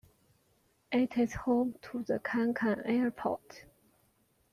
[0.91, 3.65] It is home to the Kankan Airport.